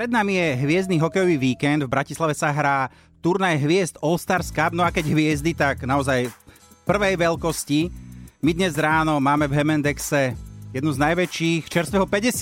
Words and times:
Pred 0.00 0.16
nami 0.16 0.32
je 0.32 0.56
hviezdny 0.64 0.96
hokejový 0.96 1.36
víkend. 1.36 1.84
V 1.84 1.92
Bratislave 1.92 2.32
sa 2.32 2.48
hrá 2.48 2.88
turnaj 3.20 3.60
hviezd 3.60 4.00
All 4.00 4.16
Stars 4.16 4.48
Cup. 4.48 4.72
No 4.72 4.80
a 4.80 4.88
keď 4.88 5.12
hviezdy, 5.12 5.52
tak 5.52 5.84
naozaj 5.84 6.32
prvej 6.88 7.20
veľkosti. 7.20 7.92
My 8.40 8.56
dnes 8.56 8.80
ráno 8.80 9.20
máme 9.20 9.44
v 9.44 9.60
Hemendexe 9.60 10.32
jednu 10.72 10.88
z 10.96 11.04
najväčších 11.04 11.68
čerstvého 11.68 12.08
50 12.08 12.32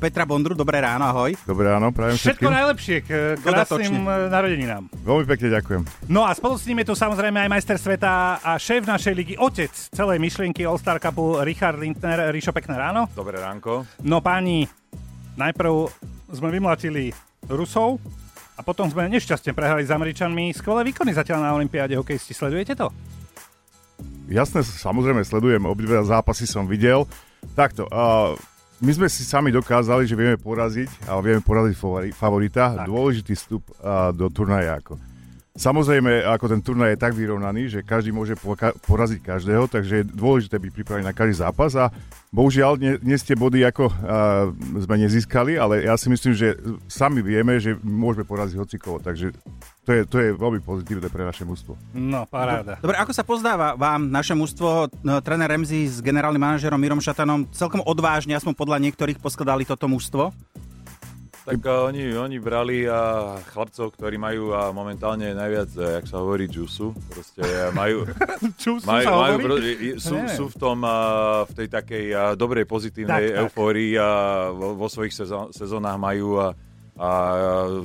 Petra 0.00 0.24
Bondru. 0.24 0.56
Dobré 0.56 0.80
ráno, 0.80 1.04
ahoj. 1.04 1.36
Dobré 1.44 1.68
ráno, 1.68 1.92
prajem 1.92 2.16
Všetko 2.16 2.48
všetkým. 2.48 2.48
najlepšie 2.48 2.96
k 3.04 3.10
krásnym 3.44 4.08
narodeninám. 4.32 4.88
Veľmi 5.04 5.24
pekne 5.36 5.48
ďakujem. 5.52 5.82
No 6.08 6.24
a 6.24 6.32
spolu 6.32 6.56
s 6.56 6.64
ním 6.64 6.80
je 6.80 6.88
tu 6.88 6.94
samozrejme 6.96 7.44
aj 7.44 7.48
majster 7.52 7.76
sveta 7.76 8.40
a 8.40 8.56
šéf 8.56 8.88
našej 8.88 9.12
ligy, 9.12 9.34
otec 9.36 9.68
celej 9.68 10.16
myšlienky 10.16 10.64
All-Star 10.64 10.96
Cupu, 10.96 11.44
Richard 11.44 11.76
Lindner. 11.76 12.32
Rišo, 12.32 12.56
pekné 12.56 12.80
ráno. 12.80 13.04
Dobré 13.12 13.36
ránko. 13.36 13.84
No 14.00 14.24
páni, 14.24 14.64
najprv 15.36 15.92
sme 16.32 16.48
vymlatili 16.48 17.12
Rusov 17.46 18.00
a 18.56 18.60
potom 18.64 18.88
sme 18.88 19.08
nešťastne 19.12 19.52
prehrali 19.52 19.84
s 19.84 19.92
Američanmi. 19.92 20.52
Skvelé 20.56 20.88
výkony 20.88 21.12
zatiaľ 21.12 21.44
na 21.44 21.50
Olympiáde 21.52 21.94
hokejisti, 21.94 22.32
sledujete 22.32 22.72
to? 22.74 22.88
Jasné, 24.32 24.64
samozrejme 24.64 25.20
sledujem, 25.22 25.62
obidve 25.68 26.00
zápasy 26.02 26.48
som 26.48 26.64
videl. 26.64 27.04
Takto, 27.52 27.84
uh, 27.92 28.32
my 28.80 28.90
sme 28.96 29.06
si 29.06 29.22
sami 29.22 29.52
dokázali, 29.52 30.08
že 30.08 30.16
vieme 30.16 30.40
poraziť, 30.40 31.06
ale 31.06 31.20
vieme 31.22 31.42
poraziť 31.44 31.74
favori- 31.76 32.14
favorita. 32.16 32.82
Tak. 32.82 32.88
Dôležitý 32.88 33.36
vstup 33.36 33.62
uh, 33.78 34.10
do 34.10 34.26
turnaja. 34.32 34.80
Ako. 34.80 35.11
Samozrejme, 35.52 36.24
ako 36.24 36.48
ten 36.48 36.64
turnaj 36.64 36.96
je 36.96 37.02
tak 37.04 37.12
vyrovnaný, 37.12 37.68
že 37.68 37.84
každý 37.84 38.08
môže 38.08 38.32
poraziť 38.88 39.20
každého, 39.20 39.68
takže 39.68 40.00
je 40.00 40.08
dôležité 40.08 40.56
byť 40.56 40.72
pripravený 40.72 41.04
na 41.04 41.12
každý 41.12 41.44
zápas 41.44 41.76
a 41.76 41.92
bohužiaľ 42.32 42.80
nie 42.80 43.16
ste 43.20 43.36
body 43.36 43.60
ako 43.68 43.92
uh, 43.92 44.48
sme 44.80 44.96
nezískali, 44.96 45.60
ale 45.60 45.84
ja 45.84 45.92
si 46.00 46.08
myslím, 46.08 46.32
že 46.32 46.56
sami 46.88 47.20
vieme, 47.20 47.60
že 47.60 47.76
môžeme 47.84 48.24
poraziť 48.24 48.56
hocikovo, 48.56 48.96
takže 48.96 49.36
to 49.84 49.90
je, 49.92 50.00
to 50.08 50.16
je 50.24 50.32
veľmi 50.32 50.64
pozitívne 50.64 51.12
pre 51.12 51.20
naše 51.20 51.44
mužstvo. 51.44 51.76
No, 51.92 52.24
paráda. 52.24 52.80
Dobre, 52.80 52.96
ako 52.96 53.12
sa 53.12 53.20
pozdáva 53.20 53.76
vám 53.76 54.08
naše 54.08 54.32
mužstvo? 54.32 54.88
No, 55.04 55.20
tréner 55.20 55.52
Remzi 55.52 55.84
s 55.84 56.00
generálnym 56.00 56.40
manažerom 56.40 56.80
Mirom 56.80 57.04
Šatanom 57.04 57.44
celkom 57.52 57.84
odvážne, 57.84 58.32
aspoň 58.32 58.56
podľa 58.56 58.80
niektorých, 58.88 59.20
poskladali 59.20 59.68
toto 59.68 59.84
mužstvo? 59.84 60.32
Tak 61.42 61.58
uh, 61.58 61.90
oni, 61.90 62.14
oni 62.14 62.38
brali 62.38 62.86
uh, 62.86 63.42
chlapcov, 63.50 63.98
ktorí 63.98 64.14
majú 64.14 64.54
uh, 64.54 64.70
momentálne 64.70 65.34
najviac, 65.34 65.70
uh, 65.74 65.82
jak 65.98 66.06
sa 66.06 66.22
hovorí, 66.22 66.46
džusu. 66.46 66.94
Proste 67.10 67.42
uh, 67.42 67.74
majú, 67.74 68.06
majú, 68.86 69.06
sa 69.06 69.10
majú 69.10 69.36
hovorí? 69.42 69.42
pro, 69.42 69.54
sú, 69.98 70.16
sú 70.30 70.44
v 70.46 70.56
tom, 70.56 70.86
uh, 70.86 71.42
v 71.50 71.52
tej 71.58 71.68
takej 71.68 72.04
uh, 72.14 72.20
dobrej, 72.38 72.62
pozitívnej 72.70 73.34
Tak, 73.34 73.38
eufórii 73.42 73.98
a 73.98 74.10
vo, 74.54 74.78
vo 74.78 74.86
svojich 74.86 75.10
sezó- 75.10 75.50
sezónach 75.50 75.98
majú 75.98 76.38
uh, 76.38 76.54
a 76.92 77.08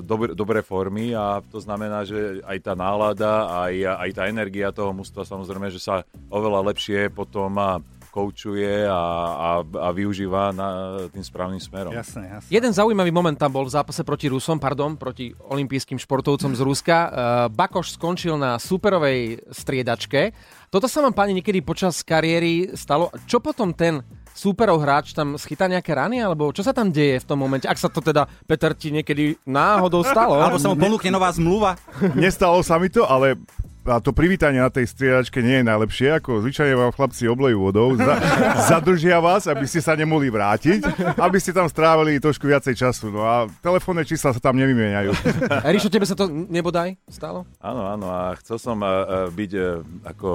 dobre, 0.04 0.36
dobré 0.36 0.60
formy 0.60 1.16
a 1.16 1.40
to 1.40 1.64
znamená, 1.64 2.04
že 2.04 2.44
aj 2.44 2.58
tá 2.60 2.74
nálada, 2.76 3.48
aj, 3.64 4.04
aj 4.04 4.10
tá 4.12 4.24
energia 4.28 4.76
toho 4.76 4.92
mužstva 4.92 5.24
samozrejme, 5.24 5.72
že 5.72 5.80
sa 5.80 6.04
oveľa 6.28 6.76
lepšie 6.76 7.08
potom 7.16 7.56
a 7.56 7.80
koučuje 8.10 8.88
a, 8.88 9.02
a, 9.36 9.50
a 9.62 9.88
využíva 9.94 10.56
na, 10.56 10.68
tým 11.12 11.24
správnym 11.24 11.62
smerom. 11.62 11.94
Jasné, 11.94 12.28
jasné. 12.28 12.50
Jeden 12.50 12.72
zaujímavý 12.74 13.12
moment 13.14 13.36
tam 13.36 13.54
bol 13.54 13.68
v 13.68 13.76
zápase 13.76 14.02
proti 14.02 14.32
Rusom, 14.32 14.58
pardon, 14.58 14.98
proti 14.98 15.32
olympijským 15.36 16.00
športovcom 16.02 16.56
z 16.58 16.62
Ruska. 16.66 16.98
Uh, 16.98 17.10
Bakoš 17.54 17.96
skončil 18.00 18.40
na 18.40 18.58
superovej 18.58 19.46
striedačke. 19.52 20.34
Toto 20.68 20.92
sa 20.92 21.00
vám, 21.00 21.16
páni, 21.16 21.38
niekedy 21.38 21.64
počas 21.64 22.04
kariéry 22.04 22.76
stalo. 22.76 23.08
Čo 23.24 23.40
potom 23.40 23.72
ten 23.72 24.04
superov 24.38 24.86
hráč 24.86 25.18
tam 25.18 25.34
schytá 25.34 25.66
nejaké 25.66 25.98
rany, 25.98 26.22
alebo 26.22 26.54
čo 26.54 26.62
sa 26.62 26.70
tam 26.70 26.94
deje 26.94 27.18
v 27.18 27.26
tom 27.26 27.42
momente? 27.42 27.66
Ak 27.66 27.82
sa 27.82 27.90
to 27.90 28.06
teda, 28.06 28.30
Peter, 28.46 28.70
ti 28.78 28.94
niekedy 28.94 29.42
náhodou 29.50 30.06
stalo? 30.06 30.38
Alebo 30.38 30.62
sa 30.62 30.70
mu 30.70 30.78
ponúkne 30.78 31.10
nová 31.10 31.34
zmluva? 31.34 31.74
Nestalo 32.14 32.62
sa 32.62 32.78
mi 32.78 32.92
to, 32.94 33.02
ale 33.10 33.40
a 33.88 34.04
to 34.04 34.12
privítanie 34.12 34.60
na 34.60 34.68
tej 34.68 34.92
striedačke 34.92 35.40
nie 35.40 35.64
je 35.64 35.66
najlepšie, 35.66 36.20
ako 36.20 36.44
zvyčajne 36.44 36.76
vám 36.76 36.92
chlapci 36.92 37.24
oblejú 37.32 37.64
vodou, 37.64 37.96
za, 37.96 38.20
zadržia 38.68 39.24
vás, 39.24 39.48
aby 39.48 39.64
ste 39.64 39.80
sa 39.80 39.96
nemohli 39.96 40.28
vrátiť, 40.28 40.84
aby 41.16 41.38
ste 41.40 41.56
tam 41.56 41.72
strávili 41.72 42.20
trošku 42.20 42.44
viacej 42.44 42.76
času. 42.76 43.08
No 43.08 43.24
a 43.24 43.48
telefónne 43.64 44.04
čísla 44.04 44.36
sa 44.36 44.42
tam 44.44 44.60
nevymieňajú. 44.60 45.12
Ríšo, 45.72 45.88
tebe 45.88 46.04
sa 46.04 46.20
to 46.20 46.28
nebodaj 46.28 47.00
stalo? 47.08 47.48
Áno, 47.64 47.88
áno, 47.88 48.12
a 48.12 48.36
chcel 48.44 48.60
som 48.60 48.76
uh, 48.84 49.32
byť 49.32 49.52
uh, 49.56 49.80
ako 50.04 50.30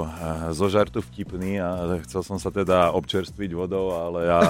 zo 0.57 0.67
žartu 0.73 1.05
vtipný 1.05 1.61
a 1.61 2.01
chcel 2.09 2.25
som 2.25 2.41
sa 2.41 2.49
teda 2.49 2.97
občerstviť 2.97 3.51
vodou, 3.53 3.93
ale 3.93 4.33
ja, 4.33 4.41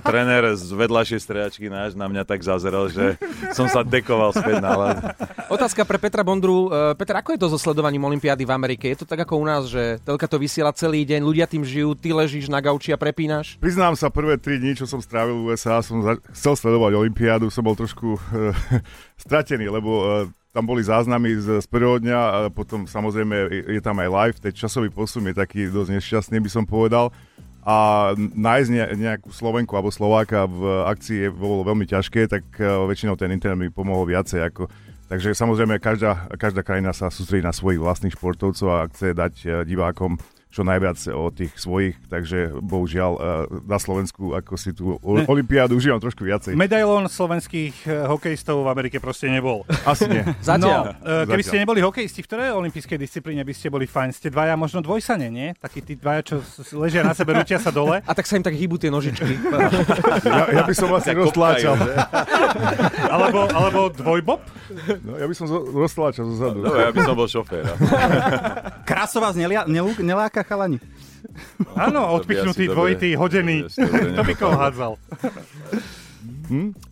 tréner 0.00 0.56
z 0.56 0.72
vedľajšej 0.72 1.20
stredačky 1.20 1.68
náš 1.68 1.92
na 1.92 2.08
mňa 2.08 2.24
tak 2.24 2.40
zazeral, 2.40 2.88
že 2.88 3.20
som 3.52 3.68
sa 3.68 3.84
dekoval 3.84 4.32
späť 4.32 4.64
na. 4.64 4.72
Otázka 5.52 5.84
pre 5.84 6.00
Petra 6.00 6.24
Bondru. 6.24 6.72
Peter, 6.96 7.20
ako 7.20 7.36
je 7.36 7.40
to 7.42 7.48
so 7.52 7.58
sledovaním 7.60 8.00
Olympiády 8.06 8.45
v 8.46 8.54
Amerike? 8.54 8.86
Je 8.86 9.02
to 9.02 9.06
tak 9.06 9.26
ako 9.26 9.42
u 9.42 9.44
nás, 9.44 9.66
že 9.66 9.98
telka 10.06 10.30
to 10.30 10.38
vysiela 10.38 10.70
celý 10.70 11.02
deň, 11.02 11.20
ľudia 11.26 11.50
tým 11.50 11.66
žijú, 11.66 11.98
ty 11.98 12.14
ležíš 12.14 12.46
na 12.46 12.62
gauči 12.62 12.94
a 12.94 12.98
prepínaš? 12.98 13.58
Priznám 13.58 13.98
sa, 13.98 14.06
prvé 14.08 14.38
tri 14.38 14.62
dni, 14.62 14.78
čo 14.78 14.86
som 14.86 15.02
strávil 15.02 15.34
v 15.42 15.52
USA, 15.52 15.82
som 15.82 16.00
za- 16.00 16.22
chcel 16.30 16.54
sledovať 16.54 16.94
Olympiádu, 16.94 17.50
som 17.50 17.66
bol 17.66 17.74
trošku 17.74 18.16
uh, 18.16 18.54
stratený, 19.26 19.66
lebo 19.66 19.90
uh, 20.00 20.06
tam 20.54 20.64
boli 20.64 20.80
záznamy 20.80 21.36
z, 21.36 21.46
z 21.60 21.66
prvého 21.68 22.00
dňa 22.00 22.18
a 22.18 22.36
potom 22.48 22.88
samozrejme 22.88 23.34
je, 23.52 23.60
je 23.76 23.82
tam 23.84 24.00
aj 24.00 24.08
live, 24.08 24.38
ten 24.40 24.54
časový 24.56 24.88
posun 24.88 25.28
je 25.28 25.36
taký 25.36 25.68
dosť 25.68 26.00
nešťastný, 26.00 26.40
by 26.40 26.50
som 26.50 26.64
povedal. 26.64 27.12
A 27.66 28.14
nájsť 28.16 28.70
ne, 28.70 28.84
nejakú 28.94 29.34
Slovenku 29.34 29.74
alebo 29.74 29.90
Slováka 29.90 30.46
v 30.46 30.86
akcii 30.86 31.26
je, 31.26 31.28
bolo 31.34 31.66
veľmi 31.66 31.82
ťažké, 31.82 32.30
tak 32.30 32.46
uh, 32.62 32.86
väčšinou 32.86 33.18
ten 33.18 33.34
internet 33.34 33.58
mi 33.58 33.74
pomohol 33.74 34.06
viacej. 34.06 34.48
Ako, 34.48 34.70
takže 35.06 35.32
samozrejme 35.32 35.78
každá, 35.78 36.10
každá 36.34 36.60
krajina 36.60 36.90
sa 36.90 37.08
sústredí 37.08 37.40
na 37.40 37.50
svojich 37.50 37.78
vlastných 37.78 38.12
športovcov 38.12 38.68
a 38.68 38.86
chce 38.88 39.12
dať 39.12 39.34
uh, 39.42 39.50
divákom 39.62 40.16
čo 40.46 40.64
najviac 40.64 40.96
o 41.12 41.28
tých 41.28 41.52
svojich, 41.52 42.00
takže 42.08 42.48
bohužiaľ 42.64 43.12
uh, 43.12 43.20
na 43.68 43.76
Slovensku 43.76 44.32
ako 44.32 44.56
si 44.56 44.72
tú 44.72 44.96
o- 44.96 45.16
Ne. 45.20 45.28
olympiádu 45.28 45.76
užívam 45.76 46.00
trošku 46.00 46.24
viacej. 46.24 46.56
Medailón 46.56 47.12
slovenských 47.12 47.84
eh, 47.84 48.08
hokejistov 48.08 48.64
v 48.64 48.68
Amerike 48.70 48.96
proste 48.96 49.28
nebol. 49.28 49.68
Asi 49.84 50.08
nie. 50.08 50.24
Zatiaľ. 50.40 50.96
No, 50.96 51.04
eh, 51.04 51.28
keby 51.28 51.36
Zatiaľ. 51.36 51.50
ste 51.50 51.58
neboli 51.60 51.80
hokejisti, 51.80 52.20
v 52.20 52.26
ktorej 52.26 52.56
olympijskej 52.56 52.96
disciplíne 52.96 53.44
by 53.44 53.52
ste 53.52 53.68
boli 53.68 53.84
fajn? 53.84 54.16
Ste 54.16 54.32
dvaja 54.32 54.56
možno 54.56 54.80
dvojsane, 54.80 55.28
nie? 55.28 55.52
Takí 55.56 55.84
tí 55.84 55.92
dvaja, 55.92 56.24
čo 56.24 56.36
ležia 56.72 57.04
na 57.04 57.12
sebe, 57.12 57.36
ručia 57.36 57.60
sa 57.60 57.68
dole. 57.68 58.00
A 58.00 58.12
tak 58.12 58.24
sa 58.24 58.40
im 58.40 58.44
tak 58.44 58.56
hýbu 58.56 58.80
tie 58.80 58.88
nožičky. 58.88 59.36
Ja, 60.24 60.48
ja 60.48 60.62
by 60.64 60.72
som 60.72 60.88
asi 60.90 61.12
roztláčal. 61.12 61.76
Alebo, 63.06 63.46
alebo 63.48 63.80
dvojbob? 63.90 64.40
No, 65.02 65.14
ja 65.18 65.26
by 65.26 65.34
som 65.34 65.46
zo- 65.46 65.66
roztláčal 65.66 66.26
zo 66.30 66.36
zadu. 66.36 66.62
No, 66.62 66.74
ja 66.74 66.90
by 66.90 67.00
som 67.02 67.14
bol 67.14 67.28
šofér. 67.30 67.62
Kraso 68.88 69.18
vás 69.18 69.38
nelia, 69.38 69.62
nelú, 69.66 69.94
neláka 70.02 70.42
chalani? 70.42 70.82
Áno, 71.74 72.16
odpichnutý, 72.16 72.70
dvojitý, 72.70 73.14
hodený. 73.14 73.66
To 74.14 74.22
by 74.22 74.34
koho 74.34 74.54
hádzal. 74.54 74.92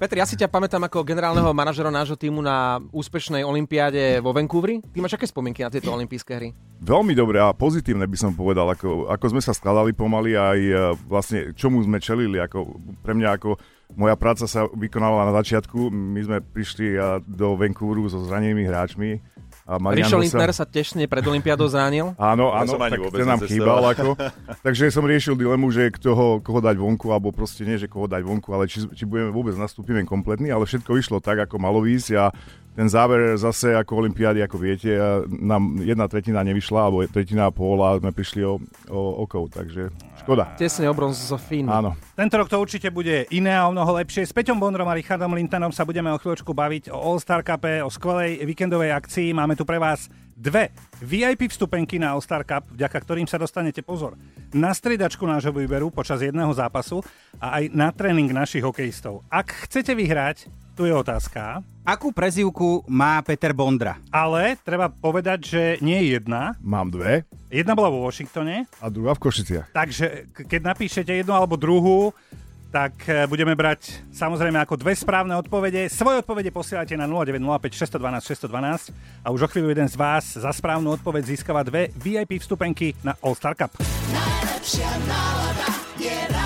Peter, 0.03 0.19
ja 0.19 0.27
si 0.27 0.35
ťa 0.35 0.51
pamätám 0.51 0.83
ako 0.83 1.07
generálneho 1.07 1.55
manažera 1.55 1.87
nášho 1.87 2.19
týmu 2.19 2.43
na 2.43 2.83
úspešnej 2.91 3.47
olympiáde 3.47 4.19
vo 4.19 4.35
Vancouveri. 4.35 4.83
Ty 4.83 4.99
máš 4.99 5.15
aké 5.15 5.31
spomienky 5.31 5.63
na 5.63 5.71
tieto 5.71 5.95
olympijské 5.95 6.33
hry? 6.35 6.51
Veľmi 6.83 7.15
dobré 7.15 7.39
a 7.39 7.55
pozitívne 7.55 8.03
by 8.11 8.19
som 8.19 8.35
povedal, 8.35 8.67
ako, 8.67 9.07
ako 9.15 9.25
sme 9.31 9.43
sa 9.43 9.55
skladali 9.55 9.95
pomaly 9.95 10.35
aj 10.35 10.59
e, 10.59 10.75
vlastne 11.07 11.39
čomu 11.55 11.87
sme 11.87 12.03
čelili. 12.03 12.43
Ako, 12.43 12.67
pre 13.07 13.15
mňa 13.15 13.29
ako 13.39 13.55
moja 13.95 14.15
práca 14.19 14.45
sa 14.45 14.67
vykonala 14.71 15.31
na 15.31 15.33
začiatku. 15.41 15.91
My 15.91 16.21
sme 16.23 16.39
prišli 16.43 16.99
do 17.25 17.55
Vancouveru 17.59 18.07
so 18.11 18.23
zranenými 18.27 18.67
hráčmi. 18.67 19.23
A 19.65 19.81
Marian 19.81 20.05
Rišo 20.05 20.21
Lindner 20.21 20.53
sa 20.53 20.69
tesne 20.69 21.09
pred 21.09 21.25
olympiádou 21.25 21.65
zranil. 21.73 22.13
Áno, 22.21 22.53
Ja 22.53 22.69
áno, 22.69 22.77
ani 22.77 22.93
tak 22.93 23.01
ten 23.17 23.25
nám 23.25 23.41
chýbal. 23.49 23.81
Ako. 23.97 24.13
Takže 24.67 24.93
som 24.93 25.09
riešil 25.09 25.41
dilemu, 25.41 25.73
že 25.73 25.89
koho, 25.89 26.45
koho 26.45 26.61
dať 26.61 26.77
vonku, 26.77 27.09
alebo 27.09 27.33
proste 27.33 27.65
nie, 27.65 27.81
že 27.81 27.89
koho 27.89 28.05
dať 28.05 28.29
vonku, 28.29 28.53
ale 28.53 28.69
či, 28.69 28.85
či 28.93 29.09
budeme 29.09 29.33
vôbec 29.33 29.57
nastúpime 29.57 30.05
kompletní, 30.05 30.53
ale 30.53 30.69
všetko 30.69 31.01
išlo 31.01 31.17
tak, 31.25 31.49
ako 31.49 31.57
malo 31.57 31.81
ísť 31.89 32.13
a 32.13 32.29
ten 32.75 32.91
záver 32.91 33.39
zase 33.39 33.71
ako 33.79 34.03
olympiády, 34.03 34.43
ako 34.43 34.57
viete, 34.59 34.91
nám 35.31 35.79
jedna 35.79 36.11
tretina 36.11 36.43
nevyšla, 36.43 36.81
alebo 36.91 37.07
tretina 37.07 37.47
a 37.47 37.55
pol 37.55 37.79
a 37.87 38.03
sme 38.03 38.11
prišli 38.11 38.43
o, 38.43 38.59
o 38.91 39.01
okov, 39.23 39.55
takže 39.55 39.95
škoda. 40.27 40.59
Tesne 40.59 40.91
o 40.91 40.95
bronz 40.95 41.15
zo 41.15 41.39
Fín. 41.39 41.71
Áno. 41.71 41.95
Tento 42.19 42.35
rok 42.35 42.51
to 42.51 42.59
určite 42.59 42.91
bude 42.91 43.31
iné 43.31 43.55
a 43.55 43.71
o 43.71 43.75
mnoho 43.75 43.95
lepšie. 44.03 44.27
S 44.27 44.35
Peťom 44.35 44.59
Bondrom 44.59 44.91
a 44.91 44.99
Richardom 44.99 45.31
Lintanom 45.39 45.71
sa 45.71 45.87
budeme 45.87 46.11
o 46.11 46.19
chvíľočku 46.19 46.51
baviť 46.51 46.91
o 46.91 46.99
All-Star 46.99 47.47
Cupe, 47.47 47.79
o 47.79 47.91
skvelej 47.91 48.43
víkendovej 48.43 48.91
akcii. 48.91 49.31
Máme 49.31 49.55
tu 49.55 49.63
pre 49.63 49.79
vás 49.79 50.11
dve 50.35 50.75
VIP 50.99 51.47
vstupenky 51.47 52.03
na 52.03 52.19
All-Star 52.19 52.43
Cup, 52.43 52.75
vďaka 52.75 52.99
ktorým 52.99 53.31
sa 53.31 53.39
dostanete 53.39 53.87
pozor 53.87 54.19
na 54.51 54.75
striedačku 54.75 55.23
nášho 55.23 55.55
výberu 55.55 55.95
počas 55.95 56.19
jedného 56.19 56.51
zápasu 56.51 57.07
a 57.39 57.63
aj 57.63 57.71
na 57.71 57.95
tréning 57.95 58.35
našich 58.35 58.67
hokejistov. 58.67 59.23
Ak 59.31 59.55
chcete 59.71 59.95
vyhrať, 59.95 60.51
tu 60.75 60.85
je 60.85 60.93
otázka, 60.93 61.63
Akú 61.85 62.11
prezývku 62.11 62.83
má 62.89 63.21
Peter 63.21 63.53
Bondra? 63.53 64.01
ale 64.09 64.57
treba 64.61 64.89
povedať, 64.89 65.39
že 65.45 65.63
nie 65.79 66.01
je 66.01 66.17
jedna. 66.17 66.57
Mám 66.59 66.91
dve 66.91 67.23
Jedna 67.49 67.73
bola 67.73 67.87
vo 67.87 68.03
Washingtone, 68.03 68.67
a 68.83 68.87
druhá 68.91 69.15
v 69.15 69.23
Košiciach. 69.23 69.71
takže 69.71 70.27
keď 70.35 70.61
napíšete 70.65 71.13
jednu 71.15 71.31
alebo 71.31 71.55
druhú, 71.55 72.11
tak 72.75 73.07
e, 73.07 73.31
budeme 73.31 73.55
brať 73.55 74.03
samozrejme 74.11 74.59
ako 74.59 74.75
dve 74.75 74.99
správne 74.99 75.39
odpovede. 75.39 75.87
Svoje 75.87 76.19
odpovede 76.19 76.51
posielate 76.51 76.99
na 76.99 77.07
0905 77.07 77.39
612 77.95 78.51
612 78.51 78.91
a 79.23 79.31
už 79.31 79.47
o 79.47 79.49
chvíľu 79.49 79.71
jeden 79.71 79.87
z 79.87 79.95
vás 79.95 80.35
za 80.35 80.51
správnu 80.51 80.91
odpoveď 80.99 81.23
získava 81.23 81.63
dve 81.63 81.95
VIP 81.95 82.43
vstupenky 82.43 82.99
na 83.07 83.15
All 83.23 83.39
Star 83.39 83.55
Cup. 83.55 83.79
Najlepšia 84.11 84.91
nálada 85.07 85.69
je 85.95 86.17
ráno. 86.35 86.44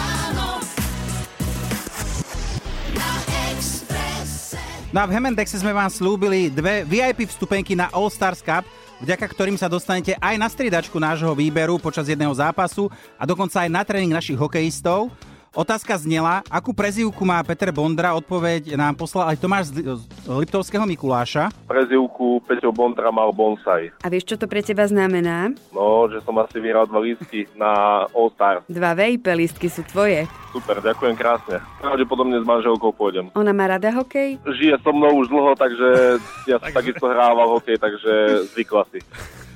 No 4.89 5.05
a 5.05 5.09
v 5.09 5.21
Hemendexe 5.21 5.61
sme 5.61 5.77
vám 5.77 5.93
slúbili 5.93 6.49
dve 6.49 6.81
VIP 6.81 7.29
vstupenky 7.29 7.77
na 7.77 7.93
All 7.93 8.09
Stars 8.09 8.41
Cup, 8.41 8.65
vďaka 9.05 9.21
ktorým 9.21 9.61
sa 9.61 9.69
dostanete 9.69 10.17
aj 10.17 10.41
na 10.41 10.49
striedačku 10.49 10.97
nášho 10.97 11.29
výberu 11.37 11.77
počas 11.77 12.09
jedného 12.09 12.33
zápasu 12.33 12.89
a 13.21 13.29
dokonca 13.29 13.61
aj 13.61 13.69
na 13.69 13.85
tréning 13.85 14.17
našich 14.17 14.41
hokejistov. 14.41 15.13
Otázka 15.59 15.99
znela, 15.99 16.47
akú 16.47 16.71
prezivku 16.71 17.27
má 17.27 17.43
Peter 17.43 17.75
Bondra, 17.75 18.15
odpoveď 18.15 18.79
nám 18.79 18.95
poslal 18.95 19.35
aj 19.35 19.43
Tomáš 19.43 19.75
z 19.75 20.07
Liptovského 20.31 20.87
Mikuláša. 20.87 21.51
Prezivku 21.67 22.39
Peťo 22.47 22.71
Bondra 22.71 23.11
mal 23.11 23.35
bonsai. 23.35 23.91
A 23.99 24.07
vieš, 24.07 24.31
čo 24.31 24.37
to 24.39 24.47
pre 24.47 24.63
teba 24.63 24.87
znamená? 24.87 25.51
No, 25.75 26.07
že 26.07 26.23
som 26.23 26.39
asi 26.39 26.63
vyhral 26.63 26.87
dva 26.87 27.03
lístky 27.03 27.51
na 27.59 28.07
All 28.15 28.31
Star. 28.39 28.63
Dva 28.71 28.95
VIP 28.95 29.27
lístky 29.35 29.67
sú 29.67 29.83
tvoje. 29.83 30.31
Super, 30.55 30.79
ďakujem 30.79 31.19
krásne. 31.19 31.59
Pravdepodobne 31.83 32.39
s 32.39 32.47
manželkou 32.47 32.95
pôjdem. 32.95 33.35
Ona 33.35 33.51
má 33.51 33.67
rada 33.67 33.91
hokej? 33.91 34.39
Žije 34.47 34.79
so 34.79 34.95
mnou 34.95 35.11
už 35.19 35.27
dlho, 35.27 35.59
takže 35.59 36.23
ja 36.47 36.63
som 36.63 36.71
takisto 36.79 37.11
hrával 37.11 37.59
hokej, 37.59 37.83
takže 37.83 38.47
zvykla 38.55 38.87
si. 38.95 39.03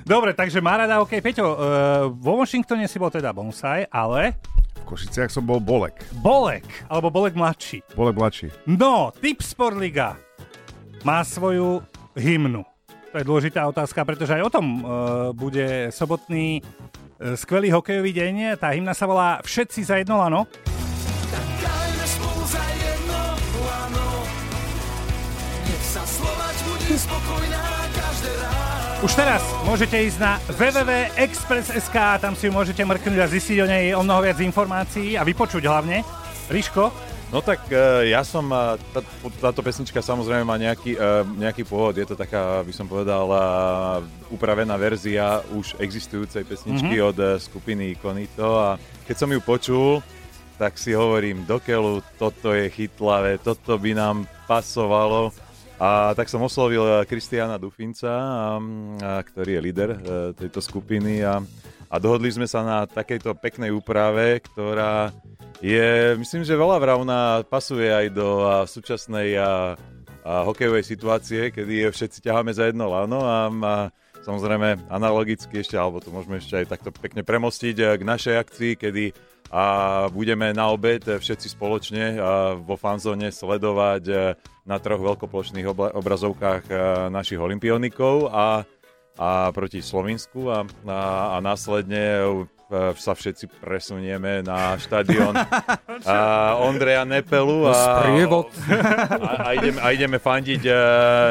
Dobre, 0.02 0.34
takže 0.34 0.58
má 0.58 0.82
rada 0.82 0.98
hokej. 0.98 1.22
Peťo, 1.22 1.46
uh, 1.46 1.56
vo 2.10 2.42
Washingtone 2.42 2.90
si 2.90 2.98
bol 2.98 3.14
teda 3.14 3.30
bonsai, 3.30 3.86
ale 3.86 4.34
Košiciach 4.92 5.32
som 5.32 5.48
bol 5.48 5.56
Bolek. 5.56 5.96
Bolek, 6.20 6.68
alebo 6.92 7.08
Bolek 7.08 7.32
mladší. 7.32 7.80
Bolek 7.96 8.12
mladší. 8.12 8.52
No, 8.68 9.08
Tip 9.16 9.40
Sportliga 9.40 10.20
má 11.00 11.24
svoju 11.24 11.80
hymnu. 12.12 12.60
To 13.12 13.16
je 13.16 13.24
dôležitá 13.24 13.64
otázka, 13.64 14.04
pretože 14.04 14.36
aj 14.36 14.44
o 14.44 14.52
tom 14.52 14.66
uh, 14.84 14.84
bude 15.32 15.88
sobotný 15.88 16.60
uh, 16.60 17.32
skvelý 17.40 17.72
hokejový 17.72 18.12
deň. 18.12 18.60
Tá 18.60 18.76
hymna 18.76 18.92
sa 18.92 19.08
volá 19.08 19.40
Všetci 19.40 19.80
za 19.80 19.96
jedno 19.96 20.20
lano. 20.20 20.44
Tak 21.32 21.52
Už 29.02 29.18
teraz 29.18 29.42
môžete 29.66 29.98
ísť 29.98 30.22
na 30.22 30.38
www.express.sk, 30.46 32.22
tam 32.22 32.38
si 32.38 32.46
ju 32.46 32.54
môžete 32.54 32.86
mrknúť 32.86 33.18
a 33.18 33.26
zistiť 33.26 33.58
o 33.58 33.66
nej 33.66 33.84
o 33.98 34.06
mnoho 34.06 34.22
viac 34.22 34.38
informácií 34.38 35.18
a 35.18 35.26
vypočuť 35.26 35.66
hlavne. 35.66 36.06
Ríško? 36.46 36.94
No 37.34 37.42
tak 37.42 37.66
uh, 37.74 38.06
ja 38.06 38.22
som, 38.22 38.46
uh, 38.54 38.78
tá, 38.94 39.02
táto 39.42 39.58
pesnička 39.58 39.98
samozrejme 39.98 40.46
má 40.46 40.54
nejaký, 40.54 40.94
uh, 40.94 41.26
nejaký 41.26 41.66
pôvod, 41.66 41.98
je 41.98 42.06
to 42.06 42.14
taká, 42.14 42.62
by 42.62 42.70
som 42.70 42.86
povedal, 42.86 43.26
upravená 44.30 44.78
verzia 44.78 45.42
už 45.50 45.82
existujúcej 45.82 46.46
pesničky 46.46 47.02
mm-hmm. 47.02 47.10
od 47.10 47.18
skupiny 47.42 47.98
Ikonito 47.98 48.54
a 48.54 48.78
keď 49.02 49.16
som 49.18 49.34
ju 49.34 49.42
počul, 49.42 49.98
tak 50.62 50.78
si 50.78 50.94
hovorím, 50.94 51.42
dokeľu, 51.42 52.06
toto 52.22 52.54
je 52.54 52.70
chytlavé, 52.70 53.42
toto 53.42 53.74
by 53.82 53.98
nám 53.98 54.30
pasovalo 54.46 55.34
a 55.82 56.14
tak 56.14 56.30
som 56.30 56.38
oslovil 56.46 56.86
eh, 56.86 57.02
Kristiana 57.02 57.58
Dufinca, 57.58 58.14
ktorý 59.02 59.58
je 59.58 59.64
líder 59.66 59.90
eh, 59.90 59.98
tejto 60.38 60.62
skupiny. 60.62 61.26
A, 61.26 61.42
a 61.90 61.96
dohodli 61.98 62.30
sme 62.30 62.46
sa 62.46 62.62
na 62.62 62.78
takejto 62.86 63.34
peknej 63.42 63.74
úprave, 63.74 64.38
ktorá 64.46 65.10
je, 65.58 66.14
myslím, 66.22 66.46
že 66.46 66.54
veľa 66.54 66.78
vravná, 66.78 67.20
pasuje 67.50 67.90
aj 67.90 68.06
do 68.14 68.46
súčasnej 68.70 69.34
a, 69.38 69.74
a 70.22 70.32
hokejovej 70.46 70.86
situácie, 70.86 71.50
kedy 71.50 71.90
všetci 71.90 72.30
ťaháme 72.30 72.54
za 72.54 72.70
jedno 72.70 72.86
lano. 72.86 73.26
A, 73.26 73.50
a 73.50 73.74
samozrejme 74.22 74.88
analogicky 74.90 75.60
ešte, 75.62 75.76
alebo 75.78 75.98
to 75.98 76.14
môžeme 76.14 76.38
ešte 76.38 76.62
aj 76.62 76.66
takto 76.78 76.90
pekne 76.94 77.22
premostiť 77.26 77.76
eh, 77.78 77.86
k 77.98 78.02
našej 78.02 78.34
akcii, 78.38 78.72
kedy 78.78 79.04
a 79.52 80.08
budeme 80.08 80.48
na 80.56 80.72
obed 80.72 81.04
všetci 81.04 81.52
spoločne 81.52 82.16
vo 82.64 82.80
fanzóne 82.80 83.28
sledovať 83.28 84.32
na 84.62 84.76
troch 84.78 85.02
veľkoplošných 85.02 85.66
obrazovkách 85.92 86.64
eh, 86.70 86.76
našich 87.10 87.38
olimpionikov 87.38 88.30
a, 88.30 88.62
a 89.18 89.50
proti 89.50 89.82
Slovensku 89.82 90.46
a, 90.50 90.62
a, 90.86 90.98
a 91.34 91.42
následne 91.42 92.02
eh, 92.22 92.24
sa 92.96 93.12
všetci 93.12 93.60
presunieme 93.60 94.40
na 94.40 94.80
štadión 94.80 95.36
Ondreja 96.64 97.04
Nepelu 97.04 97.68
a, 97.68 98.00
a, 98.00 99.32
a, 99.44 99.48
ideme, 99.52 99.78
a 99.78 99.86
ideme 99.92 100.16
fandiť 100.16 100.62
uh, 100.64 100.76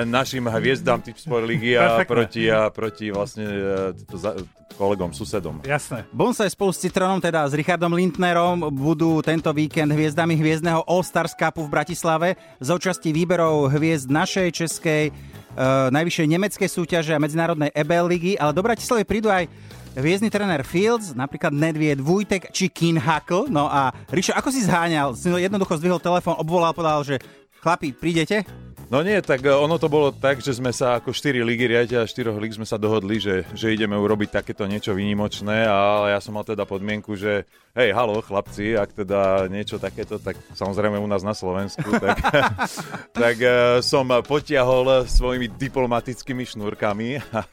našim 0.06 0.46
hviezdám 0.46 1.02
typ 1.02 1.18
Sport 1.18 1.50
Ligy 1.50 1.74
a 1.74 2.06
proti, 2.06 2.46
a 2.46 2.70
proti 2.70 3.10
vlastne 3.10 3.46
uh, 3.50 4.46
kolegom, 4.78 5.12
susedom. 5.14 5.62
Jasné. 5.66 6.06
Bonsai 6.14 6.50
spolu 6.50 6.72
s 6.74 6.82
Citronom, 6.82 7.22
teda 7.22 7.46
s 7.46 7.54
Richardom 7.54 7.94
Lindnerom, 7.94 8.72
budú 8.74 9.22
tento 9.22 9.52
víkend 9.54 9.92
hviezdami 9.94 10.38
hviezdneho 10.38 10.86
All 10.86 11.06
Stars 11.06 11.38
Cupu 11.38 11.66
v 11.66 11.74
Bratislave 11.74 12.28
za 12.58 12.74
účasti 12.78 13.14
výberov 13.14 13.70
hviezd 13.74 14.10
našej 14.10 14.48
českej 14.54 15.04
uh, 15.10 15.90
najvyššej 15.94 16.28
nemeckej 16.38 16.70
súťaže 16.70 17.12
a 17.14 17.22
medzinárodnej 17.22 17.74
EBL 17.74 18.08
ligy, 18.10 18.34
ale 18.38 18.56
do 18.56 18.62
Bratislavy 18.66 19.04
prídu 19.06 19.30
aj 19.30 19.46
hviezdny 19.96 20.32
tréner 20.32 20.64
Fields, 20.64 21.12
napríklad 21.12 21.52
Nedvied, 21.52 22.00
Vujtek 22.00 22.52
či 22.56 22.72
Kin 22.72 22.96
Hackl. 22.96 23.52
No 23.52 23.68
a 23.68 23.92
Rišo, 24.08 24.32
ako 24.32 24.50
si 24.52 24.64
zháňal? 24.64 25.16
Si 25.16 25.28
jednoducho 25.28 25.76
zdvihol 25.76 26.00
telefón, 26.00 26.40
obvolal, 26.40 26.72
povedal, 26.72 27.04
že 27.04 27.20
chlapi, 27.60 27.92
prídete? 27.92 28.48
No 28.92 29.00
nie, 29.08 29.16
tak 29.24 29.48
e, 29.48 29.56
ono 29.56 29.80
to 29.80 29.88
bolo 29.88 30.12
tak, 30.12 30.44
že 30.44 30.52
sme 30.52 30.76
sa 30.76 31.00
ako 31.00 31.16
4 31.16 31.48
ligy 31.48 31.64
riadia, 31.64 32.04
4 32.04 32.28
lig 32.36 32.52
sme 32.52 32.68
sa 32.68 32.76
dohodli, 32.76 33.24
že, 33.24 33.48
že 33.56 33.72
ideme 33.72 33.96
urobiť 33.96 34.44
takéto 34.44 34.68
niečo 34.68 34.92
výnimočné, 34.92 35.64
ale 35.64 36.12
ja 36.12 36.20
som 36.20 36.36
mal 36.36 36.44
teda 36.44 36.68
podmienku, 36.68 37.16
že 37.16 37.48
hej, 37.72 37.96
halo, 37.96 38.20
chlapci, 38.20 38.76
ak 38.76 38.92
teda 38.92 39.48
niečo 39.48 39.80
takéto, 39.80 40.20
tak 40.20 40.36
samozrejme 40.60 41.00
u 41.00 41.08
nás 41.08 41.24
na 41.24 41.32
Slovensku, 41.32 41.88
tak, 42.04 42.20
tak 43.16 43.36
e, 43.40 43.80
som 43.80 44.12
potiahol 44.28 45.08
svojimi 45.08 45.48
diplomatickými 45.56 46.44
šnúrkami 46.44 47.24
a, 47.32 47.48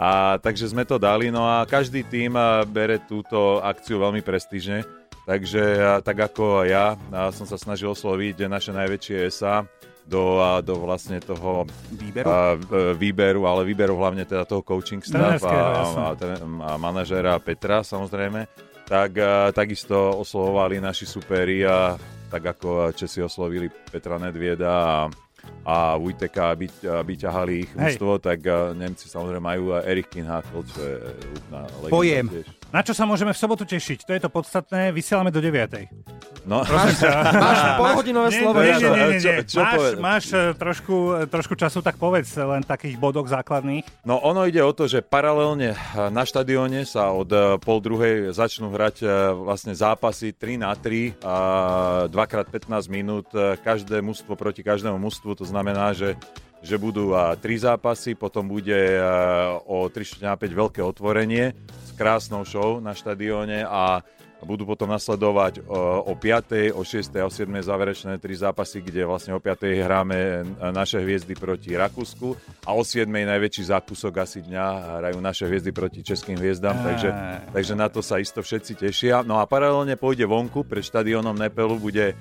a 0.00 0.08
takže 0.40 0.72
sme 0.72 0.88
to 0.88 0.96
dali, 0.96 1.28
no 1.28 1.44
a 1.44 1.68
každý 1.68 2.00
tým 2.08 2.32
e, 2.32 2.64
bere 2.64 2.96
túto 3.04 3.60
akciu 3.60 4.00
veľmi 4.00 4.24
prestížne, 4.24 4.88
takže 5.28 6.00
tak 6.00 6.32
ako 6.32 6.64
ja 6.64 6.96
som 7.36 7.44
sa 7.44 7.60
snažil 7.60 7.92
osloviť 7.92 8.48
naše 8.48 8.72
najväčšie 8.72 9.28
SA, 9.28 9.68
do, 10.08 10.40
do 10.64 10.74
vlastne 10.80 11.20
toho 11.20 11.68
výberu? 11.92 12.26
A, 12.26 12.56
e, 12.56 12.96
výberu, 12.96 13.44
ale 13.44 13.68
výberu 13.68 13.94
hlavne 14.00 14.24
teda 14.24 14.48
toho 14.48 14.64
coaching 14.64 15.04
staff 15.04 15.44
a, 15.44 15.52
a, 15.52 15.84
a, 15.84 16.16
a 16.64 16.70
manažéra 16.80 17.36
Petra 17.38 17.84
samozrejme, 17.84 18.48
tak 18.88 19.20
a, 19.20 19.52
takisto 19.52 20.16
oslovovali 20.16 20.80
naši 20.80 21.04
superi 21.04 21.68
a 21.68 22.00
tak 22.28 22.56
ako 22.56 22.92
Česi 22.96 23.20
oslovili 23.20 23.68
Petra 23.68 24.16
Nedvieda 24.16 24.72
a 24.72 24.96
a 25.64 25.96
Vujteka, 25.96 26.52
aby, 26.52 26.68
aby 26.84 27.12
ťahali 27.16 27.52
ich 27.64 27.70
mústvo, 27.72 28.20
tak 28.20 28.44
Nemci 28.76 29.08
samozrejme 29.08 29.40
majú 29.40 29.64
Erik 29.80 30.12
Kinhafel, 30.12 30.60
čo 30.64 30.80
je 30.80 30.96
úplná 31.40 31.60
legenda 31.84 31.94
Pojem. 31.94 32.26
Tiež. 32.28 32.57
Na 32.68 32.84
čo 32.84 32.92
sa 32.92 33.08
môžeme 33.08 33.32
v 33.32 33.40
sobotu 33.40 33.64
tešiť? 33.64 34.04
To 34.04 34.12
je 34.12 34.20
to 34.20 34.28
podstatné. 34.28 34.92
Vysielame 34.92 35.32
do 35.32 35.40
9. 35.40 35.88
No. 36.44 36.60
Máš, 36.68 37.00
máš 37.48 37.60
polhodinové 37.80 38.28
slovo. 38.28 38.60
Nie, 38.60 38.76
nie, 38.76 38.90
nie, 38.92 39.06
nie, 39.16 39.20
Čo, 39.20 39.30
nie. 39.32 39.44
čo 39.48 39.60
máš, 39.64 39.72
povedať? 39.72 39.96
máš 39.96 40.24
eh, 40.36 40.40
trošku, 40.52 40.96
eh, 41.16 41.24
trošku 41.32 41.54
času, 41.56 41.80
tak 41.80 41.96
povedz 41.96 42.28
len 42.36 42.60
takých 42.60 43.00
bodok 43.00 43.32
základných. 43.32 43.88
No 44.04 44.20
ono 44.20 44.44
ide 44.44 44.60
o 44.60 44.72
to, 44.76 44.84
že 44.84 45.00
paralelne 45.00 45.72
na 45.96 46.22
štadióne 46.28 46.84
sa 46.84 47.08
od 47.08 47.32
pol 47.64 47.78
druhej 47.80 48.36
začnú 48.36 48.68
hrať 48.68 49.00
vlastne 49.32 49.72
zápasy 49.72 50.36
3 50.36 50.60
na 50.60 50.76
3 50.76 51.24
a 51.24 51.36
2x15 52.12 52.68
minút. 52.92 53.32
Každé 53.64 54.04
mužstvo 54.04 54.36
proti 54.36 54.60
každému 54.60 55.00
mužstvu, 55.00 55.40
to 55.40 55.48
znamená, 55.48 55.96
že 55.96 56.20
že 56.58 56.74
budú 56.74 57.14
a, 57.14 57.38
tri 57.38 57.54
zápasy, 57.54 58.18
potom 58.18 58.50
bude 58.50 58.74
o 59.70 59.86
3 59.86 60.26
na 60.26 60.34
5 60.34 60.42
veľké 60.42 60.80
otvorenie 60.82 61.54
krásnou 61.98 62.46
show 62.46 62.78
na 62.78 62.94
štadióne 62.94 63.66
a 63.66 64.06
budú 64.46 64.62
potom 64.62 64.86
nasledovať 64.86 65.66
o, 65.66 66.10
o 66.10 66.14
5., 66.14 66.74
o 66.74 66.82
6. 66.86 67.10
a 67.18 67.26
o 67.26 67.32
7. 67.32 67.50
záverečné 67.50 68.22
tri 68.22 68.38
zápasy, 68.38 68.82
kde 68.82 69.02
vlastne 69.02 69.34
o 69.34 69.40
5. 69.42 69.66
hráme 69.82 70.46
naše 70.70 71.02
hviezdy 71.02 71.34
proti 71.34 71.74
Rakúsku 71.74 72.38
a 72.62 72.70
o 72.74 72.82
7. 72.86 73.10
najväčší 73.10 73.74
zákusok 73.74 74.22
asi 74.22 74.46
dňa 74.46 74.66
hrajú 75.02 75.18
naše 75.18 75.44
hviezdy 75.50 75.70
proti 75.74 76.00
českým 76.06 76.38
hviezdám, 76.38 76.78
takže, 76.86 77.10
takže 77.50 77.74
na 77.74 77.90
to 77.90 77.98
sa 77.98 78.22
isto 78.22 78.38
všetci 78.38 78.78
tešia. 78.78 79.26
No 79.26 79.42
a 79.42 79.48
paralelne 79.50 79.98
pôjde 79.98 80.28
vonku, 80.28 80.62
pred 80.62 80.86
štadiónom 80.86 81.34
Nepelu 81.34 81.74
bude 81.78 82.14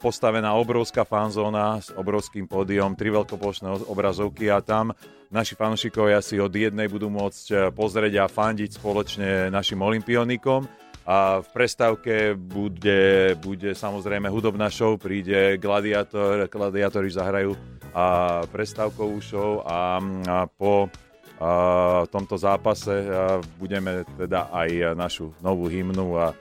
postavená 0.00 0.56
obrovská 0.56 1.04
fanzóna 1.04 1.78
s 1.78 1.92
obrovským 1.92 2.48
pódium, 2.48 2.96
tri 2.96 3.12
veľkoplošné 3.12 3.86
obrazovky 3.86 4.48
a 4.48 4.64
tam 4.64 4.96
naši 5.28 5.58
fanúšikovia 5.58 6.22
si 6.22 6.38
od 6.38 6.50
jednej 6.50 6.86
budú 6.86 7.10
môcť 7.10 7.74
pozrieť 7.74 8.22
a 8.22 8.30
fandiť 8.30 8.78
spoločne 8.78 9.50
našim 9.50 9.82
olimpionikom 9.82 10.83
A 11.04 11.44
v 11.44 11.48
prestávke 11.52 12.32
bude, 12.32 13.36
bude 13.44 13.76
samozrejme 13.76 14.32
hudobná 14.32 14.72
show, 14.72 14.96
príde 14.96 15.60
Gladiator, 15.60 16.48
Gladiatori 16.48 17.12
zahrajú 17.12 17.52
a 17.92 18.04
prestávkovú 18.48 19.20
show 19.20 19.60
a, 19.62 20.00
a 20.00 20.48
po 20.48 20.88
a, 21.36 22.08
tomto 22.08 22.40
zápase 22.40 23.04
a 23.04 23.36
budeme 23.60 24.08
teda 24.16 24.48
aj 24.48 24.96
našu 24.96 25.36
novú 25.44 25.68
hymnu 25.68 26.16
a 26.16 26.32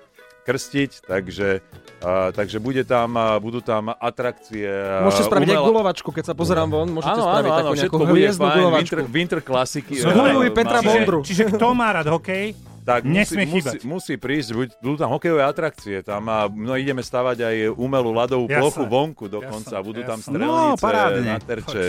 krstiť, 0.44 1.08
takže, 1.08 1.60
a, 2.00 2.32
takže 2.32 2.64
bude 2.64 2.88
tam, 2.88 3.20
budú 3.44 3.60
tam 3.60 3.92
atrakcie. 3.92 4.64
a, 4.64 5.04
Môžete 5.04 5.28
spraviť 5.28 5.48
aj 5.48 5.56
umelá- 5.60 5.70
gulovačku, 5.76 6.10
keď 6.10 6.24
sa 6.32 6.36
pozerám 6.40 6.72
von, 6.72 6.88
môžete 6.88 7.20
Áno, 7.20 7.28
spraviť 7.28 7.52
áno, 7.52 7.54
áno, 7.54 7.60
takú 7.60 7.68
nejakú 7.68 7.80
všetko 7.84 7.98
bude 8.00 8.12
hviezdnu 8.16 8.48
gulovačku. 8.48 8.80
winter, 8.80 9.00
winter 9.12 9.40
klasiky. 9.44 9.94
Zguluj 10.00 10.48
Petra 10.56 10.80
Bondru. 10.80 11.20
Čiže 11.22 11.52
kto 11.52 11.68
má 11.76 11.92
rád 11.92 12.08
hokej, 12.12 12.56
tak 12.84 13.02
Nesmie 13.02 13.44
musí, 13.44 13.52
chýbať. 13.58 13.74
musí, 13.80 13.88
musí 13.88 14.14
prísť, 14.16 14.50
buď, 14.52 14.68
budú 14.78 14.96
tam 14.98 15.10
hokejové 15.10 15.42
atrakcie, 15.42 15.98
tam 16.00 16.28
a, 16.28 16.46
no, 16.46 16.76
ideme 16.76 17.00
stavať 17.00 17.38
aj 17.40 17.56
umelú 17.74 18.12
ľadovú 18.12 18.46
Jasné. 18.46 18.60
plochu 18.60 18.84
vonku 18.86 19.26
dokonca, 19.28 19.74
Jasné, 19.74 19.82
budú 19.82 20.02
tam 20.02 20.20
jasné. 20.20 20.30
strelnice, 20.30 20.68
No, 20.70 20.76
parádne. 20.78 21.26
na 21.26 21.40
terče, 21.40 21.82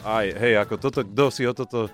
aj, 0.00 0.26
hej, 0.34 0.54
ako 0.56 0.74
toto, 0.78 1.00
kto 1.02 1.24
si 1.28 1.42
o 1.42 1.52
toto, 1.52 1.92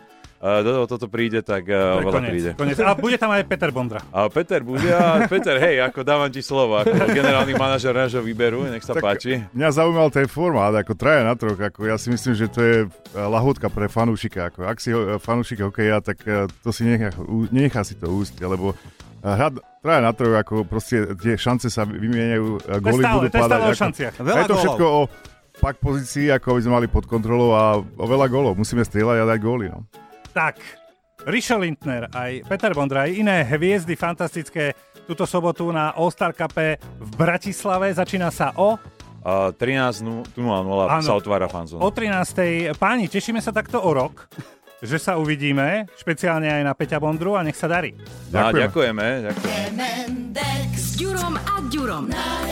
do 0.60 0.84
toto 0.84 1.08
príde, 1.08 1.40
tak 1.40 1.64
uh, 1.64 2.04
veľa 2.04 2.20
príde. 2.20 2.50
koniec. 2.52 2.76
A 2.76 2.92
bude 2.92 3.16
tam 3.16 3.32
aj 3.32 3.48
Peter 3.48 3.72
Bondra. 3.72 4.04
A 4.10 4.28
Peter 4.28 4.60
bude, 4.60 4.84
a 4.86 5.24
Peter, 5.24 5.56
hej, 5.56 5.80
ako 5.80 6.04
dávam 6.04 6.28
ti 6.28 6.44
slovo, 6.44 6.76
ako 6.76 6.92
generálny 7.16 7.56
manažer 7.56 7.96
nášho 7.96 8.20
výberu, 8.20 8.68
nech 8.68 8.84
sa 8.84 8.92
Tak 8.92 9.00
páči. 9.00 9.40
Mňa 9.50 9.68
zaujímal 9.72 10.12
ten 10.12 10.28
formát, 10.28 10.76
ako 10.76 10.92
traja 10.92 11.24
na 11.24 11.32
troch, 11.32 11.56
ako 11.56 11.88
ja 11.88 11.96
si 11.96 12.12
myslím, 12.12 12.36
že 12.36 12.46
to 12.46 12.60
je 12.60 12.76
e, 12.80 12.86
lahôdka 13.14 13.72
pre 13.72 13.88
fanúšika. 13.88 14.52
Ako, 14.52 14.68
ak 14.68 14.76
si 14.76 14.92
ho- 14.92 15.16
fanúšik 15.16 15.64
hokeja, 15.64 16.04
tak 16.04 16.20
e, 16.22 16.44
to 16.60 16.70
si 16.70 16.84
nechá, 16.84 17.08
nenechá 17.48 17.80
si 17.80 17.96
to 17.96 18.04
úsť, 18.06 18.44
lebo 18.44 18.72
e, 18.72 18.76
hrať 19.24 19.64
traja 19.80 20.00
na 20.00 20.12
troch, 20.12 20.36
ako 20.36 20.54
proste 20.62 21.08
tie 21.16 21.34
šance 21.34 21.72
sa 21.72 21.88
vymieňajú, 21.88 22.46
e, 22.58 22.68
To 22.68 22.84
góly 22.84 23.02
budú 23.02 23.18
to 23.22 23.28
je 23.30 23.40
stále 23.40 23.48
padať. 23.48 23.64
o 23.64 23.64
Ako, 23.66 23.80
šanciach. 23.80 24.14
Veľa 24.20 24.36
a 24.36 24.40
je 24.40 24.44
to 24.44 24.56
všetko 24.60 24.84
o 24.84 25.00
pak 25.54 25.78
pozícii, 25.78 26.28
ako 26.28 26.58
by 26.58 26.60
sme 26.60 26.72
mali 26.74 26.86
pod 26.86 27.06
kontrolou 27.06 27.54
a 27.54 27.64
o 27.78 28.04
veľa 28.04 28.26
gólov. 28.26 28.58
Musíme 28.58 28.82
strieľať 28.82 29.22
a 29.22 29.28
dať 29.30 29.38
góly. 29.38 29.70
No. 29.70 29.86
Tak, 30.34 30.58
Rišo 31.24 31.56
Lindner, 31.56 32.10
aj 32.10 32.42
Peter 32.44 32.74
Bondra, 32.74 33.06
aj 33.06 33.14
iné 33.14 33.46
hviezdy 33.46 33.94
fantastické 33.94 34.74
túto 35.06 35.24
sobotu 35.24 35.70
na 35.70 35.94
All-Star 35.94 36.34
Cupe 36.34 36.74
v 36.76 37.10
Bratislave. 37.14 37.94
Začína 37.94 38.28
sa 38.28 38.50
o, 38.58 38.74
A 39.22 39.54
13.00 39.54 40.34
Áno. 40.36 41.00
sa 41.00 41.14
otvára 41.14 41.46
fanzón. 41.46 41.78
o 41.78 41.88
13. 41.88 42.74
Páni, 42.74 43.06
tešíme 43.06 43.38
sa 43.38 43.54
takto 43.54 43.78
o 43.78 43.88
rok, 43.88 44.26
že 44.82 44.98
sa 44.98 45.16
uvidíme, 45.16 45.86
špeciálne 45.94 46.50
aj 46.50 46.62
na 46.62 46.74
Peťa 46.74 46.98
Bondru 46.98 47.32
a 47.32 47.40
nech 47.40 47.56
sa 47.56 47.64
darí. 47.64 47.94
A, 48.28 48.50
Ďakujeme. 48.52 48.60
ďakujeme, 48.60 49.06
ďakujeme. 49.24 49.86
S 50.74 50.98
Ďurom 50.98 51.34
a 51.38 51.54
Ďurom. 51.64 52.04
Na 52.10 52.42